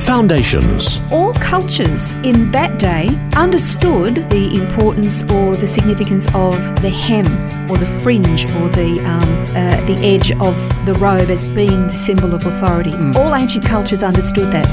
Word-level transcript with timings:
Foundations. 0.00 1.00
All 1.10 1.32
cultures 1.34 2.12
in 2.22 2.50
that 2.52 2.78
day 2.78 3.08
understood 3.36 4.28
the 4.30 4.54
importance 4.54 5.24
or 5.24 5.56
the 5.56 5.66
significance 5.66 6.26
of 6.34 6.54
the 6.80 6.90
hem 6.90 7.26
or 7.70 7.76
the 7.76 7.86
fringe 7.86 8.44
or 8.56 8.68
the 8.68 9.00
um, 9.04 9.22
uh, 9.56 9.84
the 9.86 9.98
edge 10.02 10.30
of 10.32 10.86
the 10.86 10.94
robe 10.94 11.30
as 11.30 11.46
being 11.48 11.86
the 11.88 11.94
symbol 11.94 12.34
of 12.34 12.46
authority. 12.46 12.92
All 13.16 13.34
ancient 13.34 13.64
cultures 13.64 14.02
understood 14.02 14.52
that. 14.52 14.66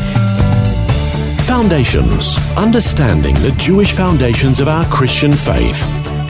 Foundations. 1.48 2.38
Understanding 2.56 3.36
the 3.36 3.54
Jewish 3.58 3.92
foundations 3.92 4.60
of 4.60 4.68
our 4.68 4.86
Christian 4.86 5.34
faith. 5.34 5.88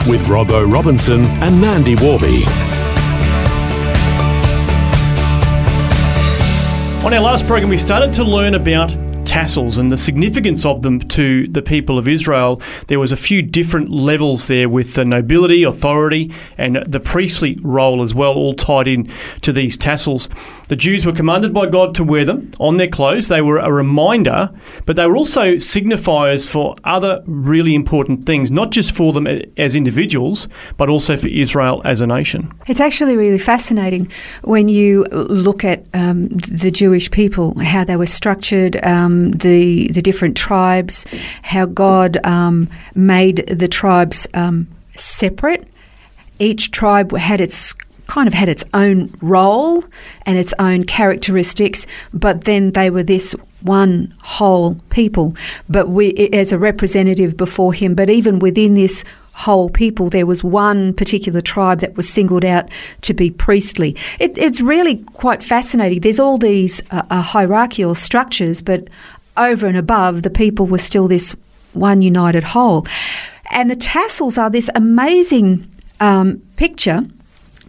With 0.07 0.21
Robbo 0.27 0.71
Robinson 0.71 1.23
and 1.41 1.59
Mandy 1.59 1.95
Warby. 1.95 2.43
On 7.03 7.13
our 7.13 7.19
last 7.19 7.45
program, 7.45 7.69
we 7.69 7.77
started 7.77 8.13
to 8.13 8.23
learn 8.23 8.55
about 8.55 8.95
tassels 9.25 9.77
and 9.77 9.91
the 9.91 9.97
significance 9.97 10.65
of 10.65 10.83
them 10.83 10.99
to 10.99 11.47
the 11.49 11.61
people 11.61 11.97
of 11.97 12.07
Israel. 12.07 12.61
There 12.87 12.99
was 12.99 13.11
a 13.11 13.17
few 13.17 13.41
different 13.41 13.89
levels 13.89 14.47
there 14.47 14.69
with 14.69 14.93
the 14.93 15.03
nobility, 15.03 15.63
authority, 15.63 16.31
and 16.57 16.77
the 16.87 17.01
priestly 17.01 17.57
role 17.61 18.03
as 18.03 18.13
well, 18.13 18.35
all 18.35 18.53
tied 18.53 18.87
in 18.87 19.11
to 19.41 19.51
these 19.51 19.75
tassels. 19.75 20.29
The 20.69 20.75
Jews 20.75 21.05
were 21.05 21.11
commanded 21.11 21.53
by 21.53 21.67
God 21.67 21.93
to 21.95 22.03
wear 22.03 22.25
them 22.25 22.51
on 22.59 22.77
their 22.77 22.87
clothes. 22.87 23.27
They 23.27 23.41
were 23.41 23.57
a 23.57 23.71
reminder, 23.71 24.49
but 24.85 24.95
they 24.95 25.05
were 25.05 25.17
also 25.17 25.55
signifiers 25.55 26.49
for 26.49 26.75
other 26.83 27.21
really 27.25 27.75
important 27.75 28.25
things, 28.25 28.49
not 28.49 28.71
just 28.71 28.95
for 28.95 29.13
them 29.13 29.27
as 29.57 29.75
individuals, 29.75 30.47
but 30.77 30.89
also 30.89 31.17
for 31.17 31.27
Israel 31.27 31.81
as 31.83 32.01
a 32.01 32.07
nation. 32.07 32.51
It's 32.67 32.79
actually 32.79 33.17
really 33.17 33.39
fascinating 33.39 34.09
when 34.43 34.69
you 34.69 35.03
look 35.11 35.63
at 35.63 35.85
um, 35.93 36.29
the 36.29 36.71
Jewish 36.71 37.11
people, 37.11 37.59
how 37.59 37.83
they 37.83 37.95
were 37.95 38.05
structured, 38.05 38.83
um, 38.85 39.31
the 39.31 39.87
the 39.89 40.01
different 40.01 40.37
tribes, 40.37 41.05
how 41.41 41.65
God 41.65 42.25
um, 42.25 42.69
made 42.95 43.45
the 43.47 43.67
tribes 43.67 44.27
um, 44.33 44.67
separate. 44.95 45.67
Each 46.39 46.71
tribe 46.71 47.15
had 47.15 47.41
its 47.41 47.75
kind 48.07 48.27
of 48.27 48.33
had 48.33 48.49
its 48.49 48.63
own 48.73 49.13
role 49.21 49.83
and 50.25 50.37
its 50.37 50.53
own 50.59 50.83
characteristics, 50.83 51.85
but 52.13 52.43
then 52.43 52.71
they 52.71 52.89
were 52.89 53.03
this 53.03 53.33
one 53.61 54.13
whole 54.19 54.75
people. 54.89 55.35
But 55.69 55.89
we, 55.89 56.13
as 56.33 56.51
a 56.51 56.57
representative 56.57 57.37
before 57.37 57.73
Him, 57.73 57.95
but 57.95 58.09
even 58.09 58.39
within 58.39 58.73
this 58.73 59.03
whole 59.33 59.69
people, 59.69 60.09
there 60.09 60.25
was 60.25 60.43
one 60.43 60.93
particular 60.93 61.41
tribe 61.41 61.79
that 61.79 61.97
was 61.97 62.07
singled 62.07 62.45
out 62.45 62.69
to 63.01 63.13
be 63.13 63.31
priestly. 63.31 63.95
It, 64.19 64.37
it's 64.37 64.61
really 64.61 64.97
quite 64.97 65.43
fascinating. 65.43 66.01
There's 66.01 66.19
all 66.19 66.37
these 66.37 66.81
uh, 66.91 67.03
uh, 67.09 67.21
hierarchical 67.21 67.95
structures, 67.95 68.61
but 68.61 68.87
over 69.35 69.65
and 69.65 69.77
above, 69.77 70.21
the 70.21 70.29
people 70.29 70.67
were 70.67 70.77
still 70.77 71.07
this 71.07 71.35
one 71.73 72.01
united 72.01 72.43
whole. 72.43 72.85
And 73.51 73.69
the 73.69 73.75
tassels 73.75 74.37
are 74.37 74.49
this 74.49 74.69
amazing 74.75 75.67
um, 75.99 76.41
picture 76.55 77.01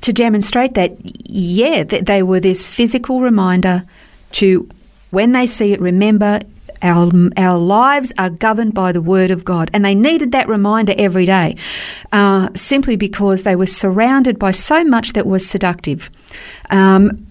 to 0.05 0.13
demonstrate 0.13 0.75
that, 0.75 0.93
yeah, 1.27 1.83
that 1.83 2.05
they 2.05 2.23
were 2.23 2.39
this 2.39 2.63
physical 2.63 3.23
reminder 3.23 3.85
to, 4.33 4.69
when 5.11 5.33
they 5.33 5.47
see 5.47 5.73
it, 5.73 5.81
remember 5.81 6.41
our, 6.83 7.11
our 7.39 7.57
lives 7.57 8.13
are 8.19 8.29
governed 8.29 8.75
by 8.75 8.93
the 8.93 9.01
Word 9.01 9.31
of 9.31 9.47
God. 9.47 9.71
And 9.73 9.83
they 9.83 9.95
needed 9.95 10.31
that 10.33 10.47
reminder 10.47 10.95
every 10.99 11.25
day 11.25 11.57
uh, 12.13 12.51
simply 12.55 12.97
because 12.97 13.45
they 13.45 13.57
were 13.57 13.65
surrounded 13.65 14.39
by 14.39 14.51
so 14.51 14.85
much 14.85 15.15
that 15.15 15.27
was 15.27 15.49
seductive. 15.49 16.11
Um, 16.69 17.27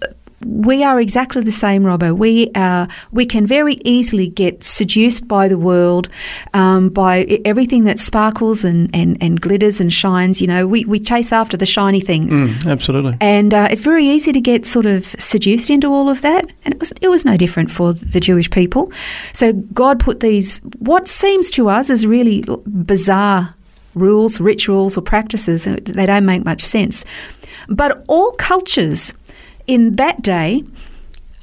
we 0.45 0.83
are 0.83 0.99
exactly 0.99 1.41
the 1.41 1.51
same, 1.51 1.83
Robbo. 1.83 2.15
We 2.15 2.51
are, 2.55 2.87
we 3.11 3.25
can 3.25 3.45
very 3.45 3.75
easily 3.83 4.27
get 4.27 4.63
seduced 4.63 5.27
by 5.27 5.47
the 5.47 5.57
world, 5.57 6.09
um, 6.53 6.89
by 6.89 7.41
everything 7.45 7.85
that 7.85 7.99
sparkles 7.99 8.63
and, 8.63 8.89
and, 8.93 9.17
and 9.21 9.39
glitters 9.39 9.79
and 9.81 9.91
shines. 9.91 10.41
You 10.41 10.47
know, 10.47 10.67
we, 10.67 10.85
we 10.85 10.99
chase 10.99 11.31
after 11.31 11.57
the 11.57 11.65
shiny 11.65 12.01
things. 12.01 12.33
Mm, 12.33 12.69
absolutely. 12.69 13.17
And 13.21 13.53
uh, 13.53 13.67
it's 13.71 13.81
very 13.81 14.07
easy 14.07 14.31
to 14.31 14.41
get 14.41 14.65
sort 14.65 14.85
of 14.85 15.05
seduced 15.05 15.69
into 15.69 15.87
all 15.87 16.09
of 16.09 16.21
that. 16.21 16.45
And 16.65 16.73
it 16.73 16.79
was, 16.79 16.93
it 17.01 17.09
was 17.09 17.25
no 17.25 17.37
different 17.37 17.71
for 17.71 17.93
the 17.93 18.19
Jewish 18.19 18.49
people. 18.49 18.91
So 19.33 19.53
God 19.53 19.99
put 19.99 20.19
these, 20.19 20.59
what 20.79 21.07
seems 21.07 21.51
to 21.51 21.69
us 21.69 21.89
as 21.89 22.05
really 22.05 22.43
bizarre 22.65 23.55
rules, 23.95 24.39
rituals, 24.39 24.97
or 24.97 25.01
practices, 25.01 25.65
they 25.65 26.05
don't 26.05 26.25
make 26.25 26.43
much 26.43 26.61
sense. 26.61 27.05
But 27.69 28.03
all 28.07 28.31
cultures 28.33 29.13
in 29.67 29.95
that 29.95 30.21
day 30.21 30.63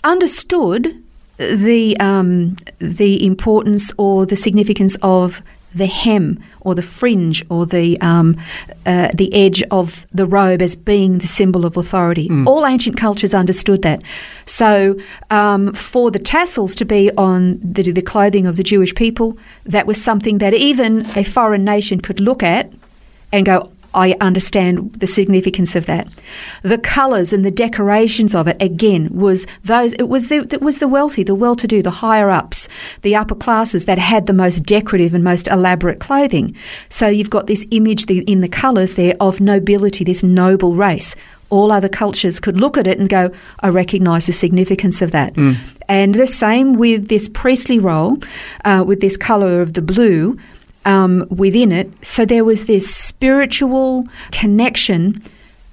understood 0.04 1.02
the 1.36 1.96
um, 1.98 2.56
the 2.78 3.24
importance 3.24 3.92
or 3.96 4.26
the 4.26 4.36
significance 4.36 4.96
of 5.02 5.42
the 5.74 5.86
hem 5.86 6.42
or 6.62 6.74
the 6.74 6.82
fringe 6.82 7.44
or 7.48 7.64
the 7.64 7.98
um, 8.00 8.36
uh, 8.86 9.08
the 9.14 9.32
edge 9.32 9.62
of 9.70 10.06
the 10.12 10.26
robe 10.26 10.60
as 10.60 10.76
being 10.76 11.18
the 11.18 11.26
symbol 11.26 11.64
of 11.64 11.76
authority. 11.76 12.28
All 12.46 12.66
ancient 12.66 12.96
cultures 12.96 13.34
understood 13.34 13.82
that. 13.82 14.02
So 14.46 14.98
um, 15.30 15.72
for 15.72 16.10
the 16.10 16.18
tassels 16.18 16.74
to 16.76 16.84
be 16.84 17.10
on 17.16 17.60
the, 17.62 17.82
the 17.92 18.02
clothing 18.02 18.46
of 18.46 18.56
the 18.56 18.62
Jewish 18.62 18.94
people, 18.94 19.38
that 19.64 19.86
was 19.86 20.02
something 20.02 20.38
that 20.38 20.54
even 20.54 21.06
a 21.16 21.22
foreign 21.22 21.64
nation 21.64 22.00
could 22.00 22.20
look 22.20 22.42
at 22.42 22.72
and 23.32 23.46
go, 23.46 23.70
I 23.92 24.14
understand 24.20 24.94
the 24.94 25.06
significance 25.06 25.74
of 25.74 25.86
that. 25.86 26.08
The 26.62 26.78
colours 26.78 27.32
and 27.32 27.44
the 27.44 27.50
decorations 27.50 28.34
of 28.34 28.46
it 28.46 28.60
again 28.60 29.08
was 29.10 29.46
those. 29.64 29.94
It 29.94 30.08
was 30.08 30.28
the 30.28 30.46
it 30.52 30.62
was 30.62 30.78
the 30.78 30.88
wealthy, 30.88 31.22
the 31.22 31.34
well-to-do, 31.34 31.82
the 31.82 31.90
higher 31.90 32.30
ups, 32.30 32.68
the 33.02 33.16
upper 33.16 33.34
classes 33.34 33.84
that 33.86 33.98
had 33.98 34.26
the 34.26 34.32
most 34.32 34.60
decorative 34.60 35.14
and 35.14 35.24
most 35.24 35.48
elaborate 35.48 35.98
clothing. 35.98 36.54
So 36.88 37.08
you've 37.08 37.30
got 37.30 37.46
this 37.46 37.66
image 37.70 38.08
in 38.10 38.40
the 38.40 38.48
colours 38.48 38.94
there 38.94 39.14
of 39.20 39.40
nobility, 39.40 40.04
this 40.04 40.22
noble 40.22 40.74
race. 40.74 41.16
All 41.48 41.72
other 41.72 41.88
cultures 41.88 42.38
could 42.38 42.60
look 42.60 42.78
at 42.78 42.86
it 42.86 42.98
and 43.00 43.08
go, 43.08 43.32
I 43.58 43.70
recognise 43.70 44.26
the 44.26 44.32
significance 44.32 45.02
of 45.02 45.10
that. 45.10 45.36
And 45.88 46.14
the 46.14 46.28
same 46.28 46.74
with 46.74 47.08
this 47.08 47.28
priestly 47.28 47.80
role, 47.80 48.18
uh, 48.64 48.84
with 48.86 49.00
this 49.00 49.16
colour 49.16 49.60
of 49.60 49.72
the 49.74 49.82
blue 49.82 50.38
um, 50.84 51.26
within 51.30 51.72
it. 51.72 51.90
So 52.02 52.24
there 52.24 52.44
was 52.44 52.64
this 52.64 52.92
spiritual 52.94 54.06
connection 54.32 55.20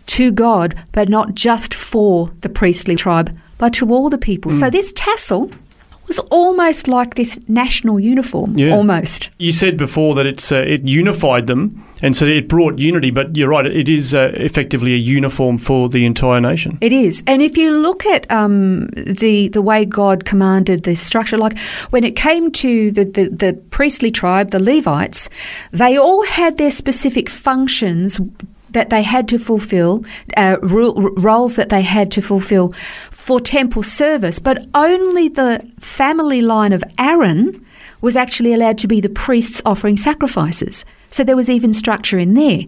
to 0.07 0.31
God, 0.31 0.75
but 0.91 1.09
not 1.09 1.34
just 1.34 1.73
for 1.73 2.31
the 2.41 2.50
priestly 2.50 2.95
tribe, 2.95 3.38
but 3.57 3.73
to 3.73 3.91
all 3.91 4.09
the 4.09 4.18
people. 4.18 4.51
Mm. 4.51 4.59
So 4.59 4.69
this 4.69 4.94
tassel 4.94 5.51
was 6.07 6.19
almost 6.31 6.88
like 6.88 7.16
this 7.16 7.40
national 7.47 8.00
uniform, 8.00 8.57
Yeah. 8.57 8.73
almost. 8.75 9.29
You 9.38 9.51
said 9.53 9.78
before 9.78 10.16
that 10.16 10.25
it's 10.25 10.51
uh, 10.51 10.57
it 10.57 10.81
unified 10.84 11.47
them, 11.47 11.84
and 12.01 12.16
so 12.16 12.25
it 12.25 12.47
brought 12.47 12.79
unity. 12.79 13.12
But 13.12 13.35
you're 13.35 13.50
right; 13.50 13.66
it 13.66 13.90
is 13.90 14.13
uh, 14.13 14.31
effectively 14.35 14.94
a 14.94 14.97
uniform 15.18 15.57
for 15.57 15.90
the 15.90 16.06
entire 16.06 16.41
nation. 16.41 16.78
It 16.81 16.94
is, 16.94 17.23
and 17.28 17.41
if 17.41 17.57
you 17.57 17.78
look 17.78 18.06
at 18.06 18.29
um, 18.31 18.88
the 18.95 19.50
the 19.50 19.62
way 19.62 19.85
God 19.85 20.23
commanded 20.25 20.84
the 20.84 20.95
structure, 20.95 21.38
like 21.38 21.57
when 21.90 22.03
it 22.03 22.16
came 22.16 22.51
to 22.51 22.92
the, 22.92 23.03
the, 23.06 23.30
the 23.30 23.53
priestly 23.69 24.12
tribe, 24.12 24.51
the 24.51 24.60
Levites, 24.63 25.30
they 25.71 25.98
all 25.98 26.25
had 26.25 26.57
their 26.57 26.71
specific 26.71 27.30
functions 27.30 28.19
that 28.77 28.91
they 28.91 29.01
had 29.01 29.27
to 29.27 29.39
fulfill, 29.39 30.06
uh, 30.38 30.57
roles 30.62 31.56
that 31.56 31.69
they 31.69 31.81
had 31.81 32.12
to 32.12 32.21
fulfill 32.21 32.71
for 33.09 33.39
temple 33.39 33.81
service, 33.81 34.38
but 34.38 34.68
only 34.75 35.27
the 35.27 35.68
family 35.79 36.41
line 36.41 36.71
of 36.74 36.83
Aaron 37.00 37.65
was 38.01 38.15
actually 38.15 38.53
allowed 38.53 38.77
to 38.77 38.88
be 38.88 39.01
the 39.01 39.09
priests 39.09 39.63
offering 39.65 39.97
sacrifices. 39.97 40.85
So 41.09 41.24
there 41.24 41.35
was 41.35 41.50
even 41.50 41.74
structure 41.74 42.19
in 42.19 42.35
there. 42.35 42.65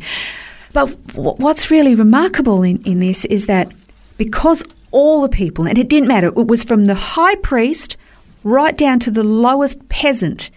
But 0.74 0.88
w- 1.14 1.36
what's 1.38 1.70
really 1.70 1.94
remarkable 1.94 2.64
in, 2.64 2.82
in 2.86 3.00
this 3.00 3.26
is 3.26 3.46
that 3.46 3.72
because 4.18 4.64
all 4.90 5.22
the 5.22 5.30
people, 5.30 5.68
and 5.68 5.78
it 5.78 5.90
didn't 5.90 6.08
matter, 6.08 6.30
it 6.30 6.48
was 6.48 6.64
from 6.64 6.86
the 6.86 6.96
high 6.96 7.36
priest 7.36 7.98
right 8.44 8.76
down 8.76 9.00
to 9.02 9.12
the 9.12 9.24
lowest 9.24 9.88
peasant 9.90 10.50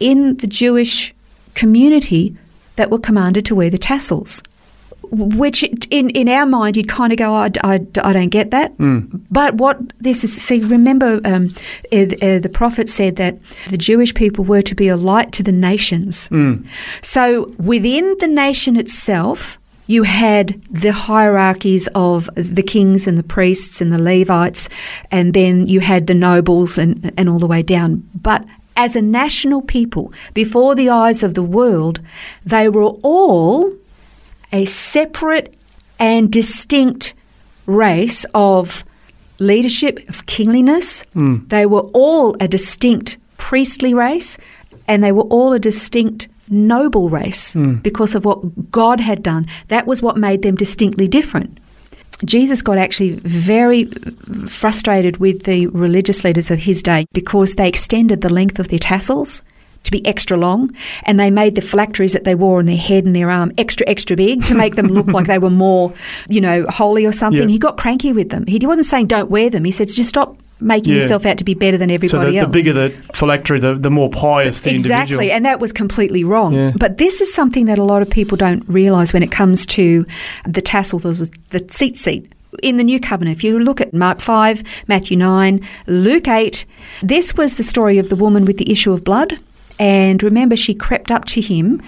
in 0.00 0.38
the 0.38 0.46
Jewish 0.46 1.14
community 1.52 2.34
that 2.76 2.90
were 2.90 2.98
commanded 2.98 3.44
to 3.44 3.54
wear 3.54 3.68
the 3.68 3.76
tassels. 3.76 4.42
Which 5.10 5.62
in, 5.90 6.10
in 6.10 6.28
our 6.28 6.46
mind 6.46 6.76
you'd 6.76 6.88
kind 6.88 7.12
of 7.12 7.18
go, 7.18 7.34
I, 7.34 7.50
I, 7.64 7.80
I 8.02 8.12
don't 8.12 8.28
get 8.28 8.50
that. 8.50 8.74
But 9.30 9.54
what 9.54 9.78
this 9.98 10.24
is, 10.24 10.40
see, 10.42 10.60
remember 10.62 11.20
um, 11.24 11.54
uh, 11.92 12.38
the 12.38 12.50
prophet 12.52 12.88
said 12.88 13.16
that 13.16 13.38
the 13.70 13.78
Jewish 13.78 14.14
people 14.14 14.44
were 14.44 14.62
to 14.62 14.74
be 14.74 14.88
a 14.88 14.96
light 14.96 15.32
to 15.32 15.42
the 15.42 15.52
nations. 15.52 16.28
So 17.02 17.54
within 17.58 18.16
the 18.20 18.28
nation 18.28 18.76
itself, 18.76 19.58
you 19.86 20.02
had 20.02 20.62
the 20.70 20.92
hierarchies 20.92 21.88
of 21.94 22.28
the 22.34 22.62
kings 22.62 23.06
and 23.06 23.16
the 23.16 23.22
priests 23.22 23.80
and 23.80 23.92
the 23.92 23.98
Levites, 23.98 24.68
and 25.10 25.32
then 25.32 25.66
you 25.66 25.80
had 25.80 26.06
the 26.06 26.14
nobles 26.14 26.76
and, 26.76 27.10
and 27.16 27.28
all 27.28 27.38
the 27.38 27.46
way 27.46 27.62
down. 27.62 28.06
But 28.14 28.44
as 28.76 28.94
a 28.94 29.02
national 29.02 29.62
people, 29.62 30.12
before 30.34 30.74
the 30.74 30.90
eyes 30.90 31.22
of 31.22 31.32
the 31.32 31.42
world, 31.42 32.00
they 32.44 32.68
were 32.68 32.84
all 33.02 33.72
a 34.52 34.64
separate 34.64 35.54
and 35.98 36.30
distinct 36.30 37.14
race 37.66 38.24
of 38.34 38.84
leadership, 39.38 40.08
of 40.08 40.26
kingliness. 40.26 41.02
Hmm. 41.12 41.46
They 41.48 41.66
were 41.66 41.82
all 41.92 42.36
a 42.40 42.48
distinct 42.48 43.18
priestly 43.36 43.94
race, 43.94 44.36
and 44.86 45.02
they 45.02 45.12
were 45.12 45.22
all 45.24 45.52
a 45.52 45.58
distinct 45.58 46.28
noble 46.48 47.10
race 47.10 47.52
hmm. 47.52 47.74
because 47.76 48.14
of 48.14 48.24
what 48.24 48.70
God 48.70 49.00
had 49.00 49.22
done. 49.22 49.46
That 49.68 49.86
was 49.86 50.02
what 50.02 50.16
made 50.16 50.42
them 50.42 50.56
distinctly 50.56 51.06
different. 51.06 51.58
Jesus 52.24 52.62
got 52.62 52.78
actually 52.78 53.12
very 53.12 53.84
frustrated 54.48 55.18
with 55.18 55.44
the 55.44 55.68
religious 55.68 56.24
leaders 56.24 56.50
of 56.50 56.60
his 56.60 56.82
day 56.82 57.06
because 57.12 57.54
they 57.54 57.68
extended 57.68 58.22
the 58.22 58.32
length 58.32 58.58
of 58.58 58.68
their 58.68 58.78
tassels 58.78 59.42
to 59.84 59.90
be 59.90 60.04
extra 60.06 60.36
long 60.36 60.74
and 61.04 61.18
they 61.18 61.30
made 61.30 61.54
the 61.54 61.60
phylacteries 61.62 62.12
that 62.12 62.24
they 62.24 62.34
wore 62.34 62.58
on 62.58 62.66
their 62.66 62.76
head 62.76 63.04
and 63.06 63.16
their 63.16 63.30
arm 63.30 63.50
extra, 63.56 63.88
extra 63.88 64.16
big 64.16 64.44
to 64.44 64.54
make 64.54 64.74
them 64.76 64.86
look 64.88 65.06
like 65.06 65.26
they 65.26 65.38
were 65.38 65.48
more, 65.50 65.92
you 66.28 66.40
know, 66.40 66.66
holy 66.68 67.06
or 67.06 67.12
something. 67.12 67.48
He 67.48 67.58
got 67.58 67.76
cranky 67.78 68.12
with 68.12 68.28
them. 68.30 68.44
He 68.46 68.58
wasn't 68.66 68.86
saying 68.86 69.06
don't 69.06 69.30
wear 69.30 69.48
them. 69.48 69.64
He 69.64 69.70
said 69.70 69.88
just 69.88 70.10
stop 70.10 70.36
making 70.60 70.92
Yeah. 70.92 71.00
yourself 71.00 71.24
out 71.24 71.38
to 71.38 71.44
be 71.44 71.54
better 71.54 71.78
than 71.78 71.90
everybody 71.90 72.32
the, 72.32 72.32
the 72.32 72.38
else. 72.38 72.50
bigger 72.50 72.72
the 72.72 72.90
phylactery, 73.14 73.60
the, 73.60 73.74
the 73.76 73.90
more 73.90 74.10
pious 74.10 74.60
the 74.60 74.72
exactly, 74.72 75.04
individual. 75.04 75.30
and 75.36 75.46
that 75.46 75.60
was 75.60 75.72
completely 75.72 76.24
wrong. 76.24 76.52
Yeah. 76.52 76.72
But 76.76 76.98
this 76.98 77.20
is 77.20 77.32
something 77.32 77.66
that 77.66 77.78
a 77.78 77.84
lot 77.84 78.02
of 78.02 78.10
people 78.10 78.36
don't 78.36 78.68
realise 78.68 79.12
when 79.12 79.22
it 79.22 79.30
comes 79.30 79.64
to 79.66 80.04
the 80.46 80.60
tassel, 80.60 80.98
the 80.98 81.30
the 81.50 81.60
tzitzit. 81.60 82.30
In 82.62 82.78
the 82.78 82.82
New 82.82 82.98
Covenant, 82.98 83.36
if 83.36 83.44
you 83.44 83.58
look 83.60 83.78
at 83.80 83.92
Mark 83.92 84.20
5, 84.20 84.64
Matthew 84.88 85.18
9, 85.18 85.60
Luke 85.86 86.26
8, 86.26 86.64
this 87.02 87.36
was 87.36 87.54
the 87.54 87.62
story 87.62 87.98
of 87.98 88.08
the 88.08 88.16
woman 88.16 88.46
with 88.46 88.56
the 88.56 88.72
issue 88.72 88.90
of 88.90 89.04
blood. 89.04 89.38
And 89.78 90.22
remember, 90.22 90.56
she 90.56 90.74
crept 90.74 91.10
up 91.10 91.24
to 91.26 91.40
him 91.40 91.82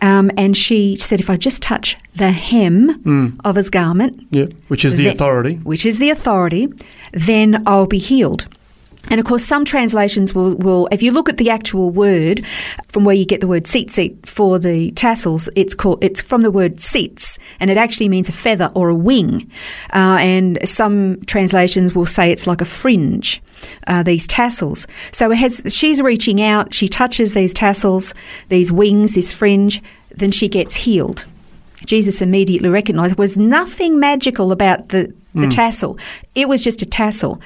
um, 0.00 0.30
and 0.36 0.56
she 0.56 0.96
said, 0.96 1.20
If 1.20 1.28
I 1.30 1.36
just 1.36 1.62
touch 1.62 1.96
the 2.14 2.30
hem 2.32 3.38
of 3.44 3.56
his 3.56 3.70
garment, 3.70 4.26
yeah, 4.30 4.46
which 4.68 4.84
is 4.84 4.96
the 4.96 5.04
Then- 5.04 5.14
authority. 5.14 5.54
which 5.62 5.84
is 5.86 5.98
the 5.98 6.10
authority, 6.10 6.68
then 7.12 7.62
I'll 7.66 7.86
be 7.86 7.98
healed. 7.98 8.46
And 9.10 9.18
of 9.18 9.26
course, 9.26 9.44
some 9.44 9.64
translations 9.64 10.34
will, 10.34 10.54
will, 10.56 10.88
if 10.92 11.02
you 11.02 11.10
look 11.10 11.28
at 11.28 11.36
the 11.36 11.50
actual 11.50 11.90
word 11.90 12.44
from 12.88 13.04
where 13.04 13.14
you 13.14 13.26
get 13.26 13.40
the 13.40 13.48
word 13.48 13.64
tzitzit 13.64 14.26
for 14.26 14.58
the 14.58 14.92
tassels, 14.92 15.48
it's 15.56 15.74
called, 15.74 16.02
it's 16.02 16.22
from 16.22 16.42
the 16.42 16.50
word 16.50 16.80
seats, 16.80 17.38
and 17.60 17.70
it 17.70 17.76
actually 17.76 18.08
means 18.08 18.28
a 18.28 18.32
feather 18.32 18.70
or 18.74 18.88
a 18.88 18.94
wing. 18.94 19.50
Uh, 19.92 20.18
and 20.20 20.58
some 20.68 21.20
translations 21.26 21.94
will 21.94 22.06
say 22.06 22.30
it's 22.30 22.46
like 22.46 22.60
a 22.60 22.64
fringe, 22.64 23.42
uh, 23.86 24.02
these 24.02 24.26
tassels. 24.26 24.86
So 25.10 25.30
it 25.30 25.36
has, 25.36 25.62
she's 25.68 26.00
reaching 26.00 26.40
out, 26.40 26.72
she 26.72 26.88
touches 26.88 27.34
these 27.34 27.52
tassels, 27.52 28.14
these 28.48 28.70
wings, 28.70 29.14
this 29.14 29.32
fringe, 29.32 29.82
then 30.10 30.30
she 30.30 30.48
gets 30.48 30.76
healed. 30.76 31.26
Jesus 31.84 32.22
immediately 32.22 32.68
recognized 32.68 33.18
was 33.18 33.36
nothing 33.36 33.98
magical 33.98 34.52
about 34.52 34.90
the, 34.90 35.12
the 35.34 35.48
tassel. 35.48 35.98
It 36.36 36.48
was 36.48 36.62
just 36.62 36.80
a 36.80 36.86
tassel. 36.86 37.40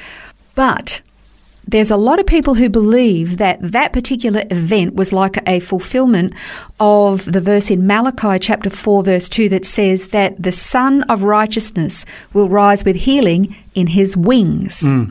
But 0.54 1.00
there's 1.68 1.90
a 1.90 1.96
lot 1.96 2.20
of 2.20 2.26
people 2.26 2.54
who 2.54 2.68
believe 2.68 3.38
that 3.38 3.58
that 3.60 3.92
particular 3.92 4.44
event 4.50 4.94
was 4.94 5.12
like 5.12 5.36
a 5.48 5.58
fulfillment 5.60 6.32
of 6.78 7.30
the 7.32 7.40
verse 7.40 7.70
in 7.70 7.86
Malachi 7.86 8.38
chapter 8.38 8.70
4 8.70 9.02
verse 9.02 9.28
2 9.28 9.48
that 9.48 9.64
says 9.64 10.08
that 10.08 10.40
the 10.40 10.52
son 10.52 11.02
of 11.04 11.24
righteousness 11.24 12.06
will 12.32 12.48
rise 12.48 12.84
with 12.84 12.96
healing 12.96 13.56
in 13.74 13.88
his 13.88 14.16
wings. 14.16 14.86
Hmm. 14.86 15.04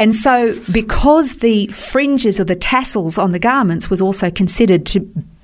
And 0.00 0.14
so, 0.14 0.56
because 0.70 1.38
the 1.38 1.66
fringes 1.68 2.38
or 2.38 2.44
the 2.44 2.54
tassels 2.54 3.18
on 3.18 3.32
the 3.32 3.40
garments 3.40 3.90
was 3.90 4.00
also 4.00 4.30
considered 4.30 4.86
to 4.86 5.00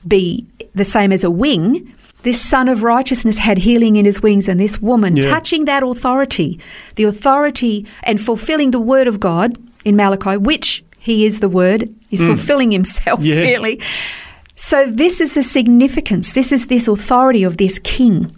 be 0.07 0.47
the 0.77 0.85
same 0.85 1.11
as 1.11 1.25
a 1.25 1.31
wing, 1.31 1.93
this 2.23 2.41
son 2.41 2.69
of 2.69 2.85
righteousness 2.85 3.39
had 3.39 3.59
healing 3.59 3.97
in 3.97 4.05
his 4.05 4.23
wings, 4.23 4.47
and 4.49 4.61
this 4.61 4.81
woman 4.81 5.17
Yeah. 5.17 5.23
touching 5.23 5.65
that 5.65 5.83
authority, 5.83 6.61
the 6.95 7.03
authority 7.03 7.85
and 8.05 8.21
fulfilling 8.21 8.71
the 8.71 8.79
word 8.79 9.09
of 9.09 9.19
God 9.19 9.59
in 9.85 9.97
Malachi, 9.97 10.37
which 10.37 10.85
he 10.99 11.27
is 11.27 11.41
the 11.41 11.49
word, 11.49 11.89
he's 12.09 12.25
fulfilling 12.25 12.71
himself, 12.73 13.21
Yeah. 13.23 13.37
really. 13.51 13.81
So, 14.57 14.87
this 14.91 15.21
is 15.21 15.33
the 15.33 15.43
significance. 15.43 16.33
This 16.33 16.53
is 16.53 16.69
this 16.69 16.87
authority 16.89 17.43
of 17.43 17.57
this 17.57 17.79
king 17.81 18.35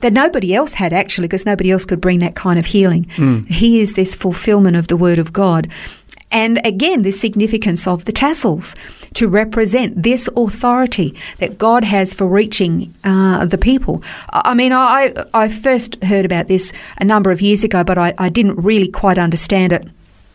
that 0.00 0.12
nobody 0.14 0.54
else 0.54 0.74
had 0.74 0.92
actually, 0.92 1.28
because 1.28 1.44
nobody 1.44 1.70
else 1.70 1.84
could 1.84 2.00
bring 2.00 2.18
that 2.20 2.34
kind 2.34 2.58
of 2.58 2.66
healing. 2.66 3.04
He 3.48 3.80
is 3.80 3.92
this 3.94 4.14
fulfillment 4.14 4.76
of 4.76 4.88
the 4.88 4.96
word 4.96 5.18
of 5.18 5.32
God. 5.32 5.68
And 6.32 6.60
again, 6.64 7.02
the 7.02 7.10
significance 7.10 7.86
of 7.86 8.04
the 8.04 8.12
tassels 8.12 8.74
to 9.14 9.28
represent 9.28 10.02
this 10.02 10.28
authority 10.36 11.14
that 11.38 11.58
God 11.58 11.82
has 11.84 12.14
for 12.14 12.26
reaching 12.26 12.94
uh, 13.04 13.44
the 13.46 13.58
people. 13.58 14.02
I 14.30 14.50
I 14.50 14.54
mean, 14.54 14.72
I, 14.72 15.12
I 15.34 15.48
first 15.48 16.02
heard 16.04 16.24
about 16.24 16.46
this 16.48 16.72
a 16.98 17.04
number 17.04 17.30
of 17.32 17.40
years 17.42 17.64
ago, 17.64 17.82
but 17.84 17.98
I, 17.98 18.14
I 18.16 18.28
didn't 18.28 18.56
really 18.56 18.88
quite 18.88 19.18
understand 19.18 19.72
it. 19.72 19.86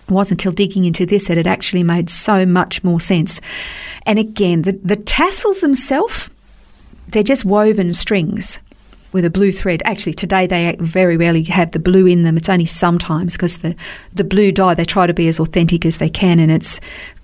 Wasn't 0.10 0.40
until 0.40 0.52
digging 0.52 0.86
into 0.86 1.06
this 1.06 1.28
that 1.28 1.38
it 1.38 1.48
actually 1.48 1.84
made 1.84 2.10
so 2.10 2.46
much 2.46 2.84
more 2.84 3.00
sense. 3.00 3.42
And 4.06 4.20
again, 4.20 4.62
the, 4.62 4.74
the 4.74 4.96
tassels 4.96 5.62
themselves, 5.62 6.30
they're 7.08 7.24
just 7.24 7.44
woven 7.44 7.94
strings 7.94 8.62
with 9.12 9.26
a 9.26 9.30
blue 9.30 9.52
thread. 9.52 9.82
Actually, 9.86 10.14
today 10.14 10.46
they 10.46 10.76
very 10.80 11.18
rarely 11.18 11.44
have 11.44 11.72
the 11.72 11.80
blue 11.80 12.06
in 12.06 12.24
them. 12.24 12.38
It's 12.38 12.50
only 12.50 12.66
sometimes 12.66 13.36
because 13.36 13.60
the, 13.60 13.76
the 14.14 14.24
blue 14.24 14.52
dye, 14.52 14.74
they 14.74 14.86
try 14.86 15.08
to 15.08 15.14
be 15.14 15.28
as 15.28 15.40
authentic 15.40 15.86
as 15.86 15.98
they 15.98 16.10
can 16.10 16.40
and 16.40 16.52
it's 16.52 16.80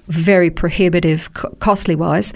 very 0.07 0.49
prohibitive 0.49 1.33
co- 1.33 1.55
costly 1.59 1.95
wise. 1.95 2.33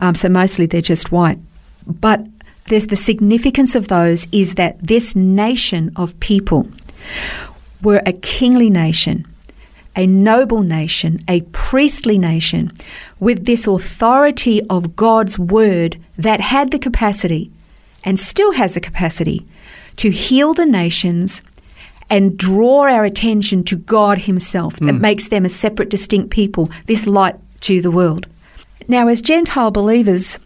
Um, 0.00 0.14
so 0.14 0.28
mostly 0.28 0.66
they're 0.66 0.80
just 0.80 1.12
white. 1.12 1.38
But 1.86 2.26
there's 2.66 2.86
the 2.86 2.96
significance 2.96 3.74
of 3.74 3.88
those 3.88 4.26
is 4.32 4.54
that 4.54 4.78
this 4.80 5.14
nation 5.14 5.92
of 5.96 6.18
people 6.20 6.68
were 7.82 8.02
a 8.06 8.12
kingly 8.14 8.70
nation 8.70 9.26
a 9.96 10.06
noble 10.06 10.62
nation, 10.62 11.20
a 11.28 11.42
priestly 11.52 12.18
nation, 12.18 12.72
with 13.20 13.44
this 13.44 13.66
authority 13.66 14.62
of 14.68 14.96
God's 14.96 15.38
word 15.38 15.98
that 16.18 16.40
had 16.40 16.70
the 16.70 16.78
capacity 16.78 17.50
and 18.02 18.18
still 18.18 18.52
has 18.52 18.74
the 18.74 18.80
capacity 18.80 19.46
to 19.96 20.10
heal 20.10 20.54
the 20.54 20.66
nations 20.66 21.42
and 22.10 22.36
draw 22.36 22.82
our 22.82 23.04
attention 23.04 23.64
to 23.64 23.76
God 23.76 24.18
Himself. 24.18 24.76
That 24.76 24.94
mm. 24.94 25.00
makes 25.00 25.28
them 25.28 25.44
a 25.44 25.48
separate, 25.48 25.88
distinct 25.88 26.30
people, 26.30 26.70
this 26.86 27.06
light 27.06 27.36
to 27.60 27.80
the 27.80 27.90
world. 27.90 28.26
Now, 28.86 29.08
as 29.08 29.22
Gentile 29.22 29.70
believers, 29.70 30.38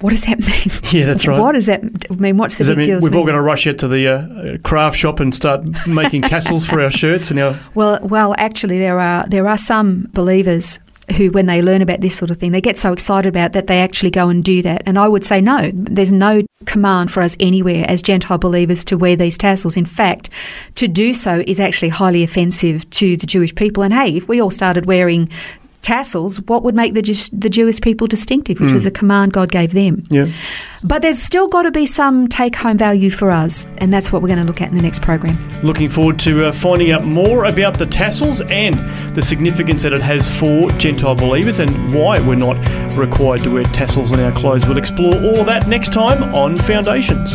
what 0.00 0.10
does 0.10 0.22
that 0.24 0.38
mean? 0.46 0.70
Yeah, 0.92 1.06
that's 1.06 1.26
right. 1.26 1.38
What 1.38 1.52
does 1.52 1.66
that 1.66 1.82
I 2.10 2.14
mean? 2.14 2.36
What's 2.36 2.56
the 2.56 2.64
Does 2.64 2.68
big 2.70 2.78
mean 2.78 2.86
deal? 2.86 3.00
we've 3.00 3.14
all 3.14 3.24
got 3.24 3.32
to 3.32 3.40
rush 3.40 3.66
out 3.68 3.78
to 3.78 3.88
the 3.88 4.08
uh, 4.08 4.58
craft 4.66 4.96
shop 4.96 5.20
and 5.20 5.32
start 5.34 5.62
making 5.86 6.22
tassels 6.22 6.66
for 6.66 6.80
our 6.80 6.90
shirts 6.90 7.30
and 7.30 7.38
our 7.38 7.58
Well, 7.74 8.00
well, 8.02 8.34
actually, 8.38 8.78
there 8.78 8.98
are 8.98 9.24
there 9.28 9.46
are 9.46 9.56
some 9.58 10.08
believers 10.12 10.80
who, 11.16 11.30
when 11.30 11.46
they 11.46 11.60
learn 11.60 11.82
about 11.82 12.00
this 12.00 12.16
sort 12.16 12.30
of 12.30 12.36
thing, 12.38 12.52
they 12.52 12.60
get 12.60 12.76
so 12.76 12.92
excited 12.92 13.28
about 13.28 13.46
it 13.46 13.52
that 13.54 13.66
they 13.66 13.80
actually 13.80 14.10
go 14.10 14.28
and 14.28 14.44
do 14.44 14.62
that. 14.62 14.82
And 14.86 14.98
I 14.98 15.08
would 15.08 15.24
say 15.24 15.40
no. 15.40 15.70
There's 15.74 16.12
no 16.12 16.42
command 16.66 17.10
for 17.12 17.20
us 17.22 17.36
anywhere 17.40 17.84
as 17.88 18.00
Gentile 18.02 18.38
believers 18.38 18.84
to 18.84 18.96
wear 18.96 19.16
these 19.16 19.36
tassels. 19.36 19.76
In 19.76 19.86
fact, 19.86 20.30
to 20.76 20.86
do 20.86 21.12
so 21.12 21.42
is 21.46 21.58
actually 21.58 21.88
highly 21.88 22.22
offensive 22.22 22.88
to 22.90 23.16
the 23.16 23.26
Jewish 23.26 23.54
people. 23.54 23.82
And 23.82 23.92
hey, 23.92 24.16
if 24.16 24.28
we 24.28 24.40
all 24.40 24.50
started 24.50 24.86
wearing 24.86 25.28
tassels, 25.82 26.40
what 26.42 26.62
would 26.62 26.74
make 26.74 26.94
the 26.94 27.02
the 27.32 27.48
Jewish 27.48 27.80
people 27.80 28.06
distinctive, 28.06 28.60
which 28.60 28.72
was 28.72 28.86
a 28.86 28.90
command 28.90 29.32
God 29.32 29.50
gave 29.50 29.72
them. 29.72 30.06
yeah. 30.10 30.28
But 30.82 31.02
there's 31.02 31.20
still 31.20 31.46
got 31.46 31.62
to 31.62 31.70
be 31.70 31.84
some 31.84 32.26
take 32.26 32.56
home 32.56 32.78
value 32.78 33.10
for 33.10 33.30
us, 33.30 33.66
and 33.78 33.92
that's 33.92 34.10
what 34.12 34.22
we're 34.22 34.28
going 34.28 34.40
to 34.40 34.44
look 34.46 34.62
at 34.62 34.70
in 34.70 34.76
the 34.76 34.82
next 34.82 35.02
program. 35.02 35.36
Looking 35.62 35.90
forward 35.90 36.18
to 36.20 36.46
uh, 36.46 36.52
finding 36.52 36.90
out 36.90 37.04
more 37.04 37.44
about 37.44 37.78
the 37.78 37.84
tassels 37.86 38.40
and 38.50 38.74
the 39.14 39.20
significance 39.20 39.82
that 39.82 39.92
it 39.92 40.00
has 40.00 40.34
for 40.38 40.70
Gentile 40.78 41.14
believers 41.14 41.58
and 41.58 41.70
why 41.94 42.18
we're 42.26 42.34
not 42.34 42.56
required 42.96 43.42
to 43.42 43.50
wear 43.50 43.62
tassels 43.64 44.10
on 44.12 44.20
our 44.20 44.32
clothes. 44.32 44.64
We'll 44.66 44.78
explore 44.78 45.14
all 45.16 45.44
that 45.44 45.68
next 45.68 45.92
time 45.92 46.22
on 46.34 46.56
Foundations. 46.56 47.34